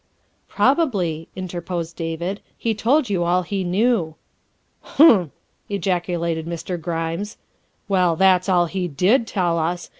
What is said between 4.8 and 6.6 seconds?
''''Humph!" ejaculated